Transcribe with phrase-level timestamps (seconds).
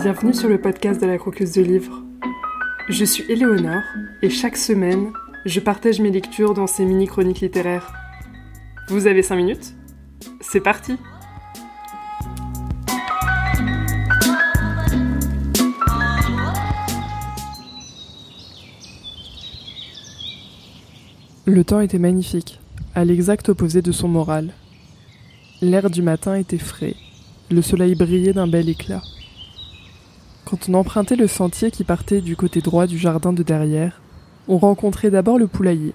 [0.00, 2.04] Bienvenue sur le podcast de la croqueuse de livres.
[2.88, 3.82] Je suis Éléonore
[4.22, 5.12] et chaque semaine,
[5.44, 7.92] je partage mes lectures dans ces mini-chroniques littéraires.
[8.90, 9.74] Vous avez 5 minutes?
[10.40, 10.94] C'est parti
[21.44, 22.60] Le temps était magnifique,
[22.94, 24.52] à l'exact opposé de son moral.
[25.60, 26.94] L'air du matin était frais,
[27.50, 29.02] le soleil brillait d'un bel éclat.
[30.48, 34.00] Quand on empruntait le sentier qui partait du côté droit du jardin de derrière,
[34.48, 35.92] on rencontrait d'abord le poulailler,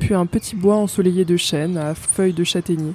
[0.00, 2.94] puis un petit bois ensoleillé de chênes à feuilles de châtaignier,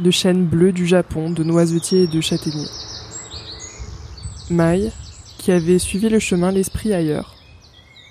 [0.00, 2.66] de chênes bleus du Japon, de noisetiers et de châtaigniers.
[4.50, 4.90] Maï,
[5.38, 7.36] qui avait suivi le chemin l'esprit ailleurs,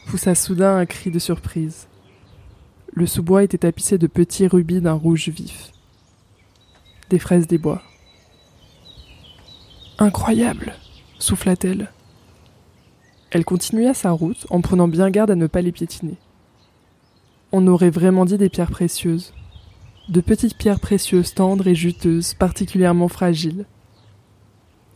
[0.08, 1.90] poussa soudain un cri de surprise.
[2.94, 5.74] Le sous-bois était tapissé de petits rubis d'un rouge vif.
[7.10, 7.82] Des fraises des bois.
[9.98, 10.76] Incroyable
[11.20, 11.92] souffla-t-elle.
[13.32, 16.18] Elle continua sa route en prenant bien garde à ne pas les piétiner.
[17.52, 19.34] On aurait vraiment dit des pierres précieuses.
[20.08, 23.66] De petites pierres précieuses tendres et juteuses, particulièrement fragiles.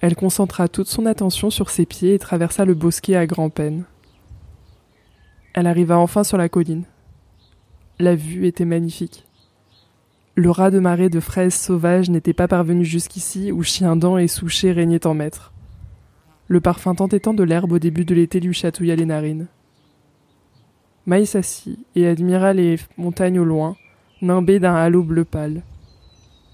[0.01, 3.85] Elle concentra toute son attention sur ses pieds et traversa le bosquet à grand-peine.
[5.53, 6.85] Elle arriva enfin sur la colline.
[7.99, 9.25] La vue était magnifique.
[10.35, 14.71] Le raz de marée de fraises sauvages n'était pas parvenu jusqu'ici où chien-dent et souchet
[14.71, 15.52] régnaient en maître.
[16.53, 19.47] Le parfum entêtant de l'herbe au début de l'été lui chatouilla les narines.
[21.07, 23.75] Maïs s'assit et admira les montagnes au loin,
[24.21, 25.63] nimbées d'un halo bleu pâle.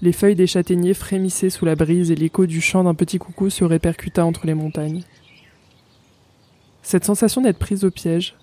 [0.01, 3.49] Les feuilles des châtaigniers frémissaient sous la brise et l'écho du chant d'un petit coucou
[3.49, 5.03] se répercuta entre les montagnes.
[6.81, 8.37] Cette sensation d'être prise au piège,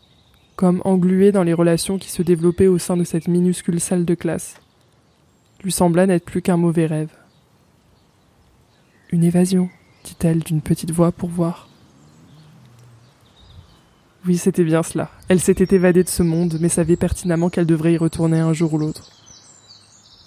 [0.56, 4.14] comme engluée dans les relations qui se développaient au sein de cette minuscule salle de
[4.14, 4.60] classe,
[5.64, 7.16] lui sembla n'être plus qu'un mauvais rêve.
[9.10, 9.70] Une évasion,
[10.06, 11.68] dit-elle d'une petite voix pour voir.
[14.26, 15.10] Oui, c'était bien cela.
[15.28, 18.72] Elle s'était évadée de ce monde, mais savait pertinemment qu'elle devrait y retourner un jour
[18.74, 19.10] ou l'autre.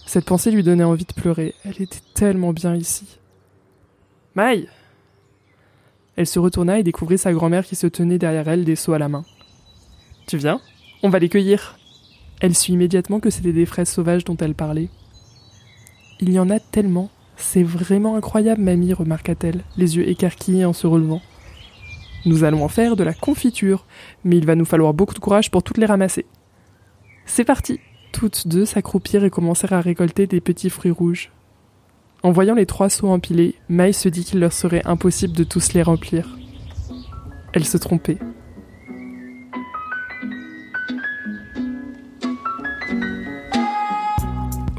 [0.06, 1.54] Cette pensée lui donnait envie de pleurer.
[1.64, 3.06] Elle était tellement bien ici.
[4.36, 4.68] Maï
[6.16, 9.00] Elle se retourna et découvrit sa grand-mère qui se tenait derrière elle, des seaux à
[9.00, 9.26] la main.
[10.28, 10.62] Tu viens?
[11.04, 11.78] On va les cueillir.
[12.42, 14.90] Elle sut immédiatement que c'était des fraises sauvages dont elle parlait.
[16.22, 17.10] Il y en a tellement,
[17.40, 21.22] c'est vraiment incroyable, mamie, remarqua-t-elle, les yeux écarquillés en se relevant.
[22.26, 23.86] Nous allons en faire de la confiture,
[24.24, 26.26] mais il va nous falloir beaucoup de courage pour toutes les ramasser.
[27.26, 27.80] C'est parti
[28.12, 31.32] Toutes deux s'accroupirent et commencèrent à récolter des petits fruits rouges.
[32.22, 35.74] En voyant les trois seaux empilés, Maï se dit qu'il leur serait impossible de tous
[35.74, 36.38] les remplir.
[37.54, 38.18] Elle se trompait.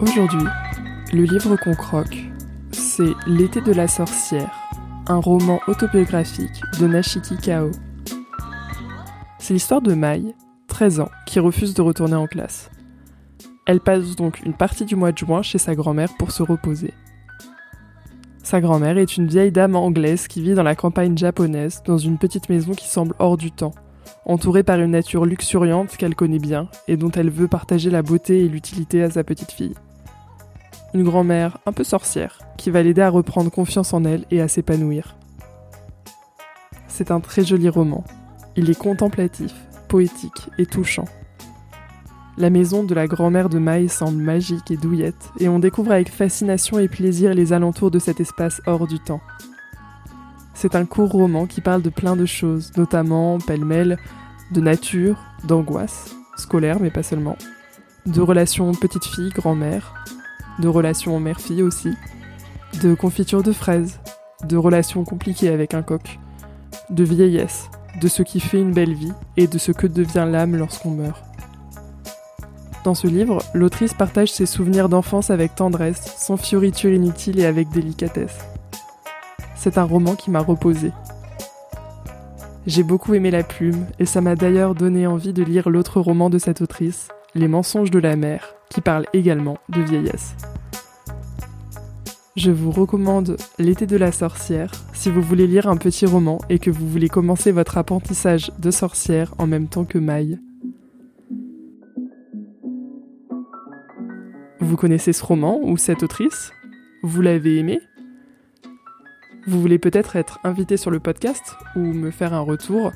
[0.01, 0.47] Aujourd'hui,
[1.13, 2.30] le livre qu'on croque
[3.27, 4.51] L'été de la sorcière,
[5.07, 7.71] un roman autobiographique de Nashiki Kao.
[9.39, 10.23] C'est l'histoire de Mai,
[10.69, 12.71] 13 ans, qui refuse de retourner en classe.
[13.67, 16.93] Elle passe donc une partie du mois de juin chez sa grand-mère pour se reposer.
[18.43, 22.19] Sa grand-mère est une vieille dame anglaise qui vit dans la campagne japonaise, dans une
[22.19, 23.75] petite maison qui semble hors du temps,
[24.27, 28.45] entourée par une nature luxuriante qu'elle connaît bien et dont elle veut partager la beauté
[28.45, 29.75] et l'utilité à sa petite fille
[30.95, 34.49] une grand-mère un peu sorcière qui va l'aider à reprendre confiance en elle et à
[34.49, 35.17] s'épanouir.
[36.89, 38.05] C'est un très joli roman.
[38.57, 39.55] Il est contemplatif,
[39.89, 41.07] poétique et touchant.
[42.37, 46.11] La maison de la grand-mère de Maï semble magique et douillette, et on découvre avec
[46.11, 49.21] fascination et plaisir les alentours de cet espace hors du temps.
[50.55, 53.99] C'est un court roman qui parle de plein de choses, notamment, pêle-mêle,
[54.53, 57.37] de nature, d'angoisse, scolaire mais pas seulement,
[58.07, 59.95] de relations petite fille, grand-mère,
[60.61, 61.93] de relations mère-fille aussi,
[62.83, 64.01] de confiture de fraises,
[64.45, 66.19] de relations compliquées avec un coq,
[66.91, 70.57] de vieillesse, de ce qui fait une belle vie et de ce que devient l'âme
[70.57, 71.25] lorsqu'on meurt.
[72.85, 77.69] Dans ce livre, l'autrice partage ses souvenirs d'enfance avec tendresse, sans fioriture inutile et avec
[77.71, 78.39] délicatesse.
[79.55, 80.93] C'est un roman qui m'a reposé.
[82.67, 86.31] J'ai beaucoup aimé la plume, et ça m'a d'ailleurs donné envie de lire l'autre roman
[86.31, 90.35] de cette autrice, Les mensonges de la mère, qui parle également de vieillesse.
[92.37, 96.61] Je vous recommande L'été de la sorcière si vous voulez lire un petit roman et
[96.61, 100.39] que vous voulez commencer votre apprentissage de sorcière en même temps que Maï.
[104.61, 106.53] Vous connaissez ce roman ou cette autrice?
[107.03, 107.81] Vous l'avez aimé?
[109.49, 112.93] Vous voulez peut-être être invité sur le podcast ou me faire un retour?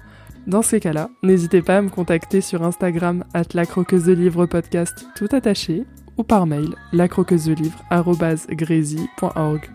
[0.47, 5.07] Dans ces cas-là, n'hésitez pas à me contacter sur Instagram at la croqueuse de podcast
[5.17, 5.85] tout attaché
[6.17, 9.71] ou par mail lacroqueusedelivre.org.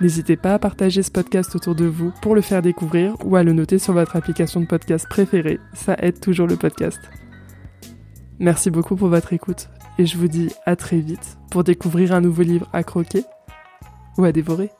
[0.00, 3.42] N'hésitez pas à partager ce podcast autour de vous pour le faire découvrir ou à
[3.42, 7.00] le noter sur votre application de podcast préférée, ça aide toujours le podcast.
[8.38, 12.20] Merci beaucoup pour votre écoute et je vous dis à très vite pour découvrir un
[12.20, 13.24] nouveau livre à croquer
[14.18, 14.70] ou à dévorer.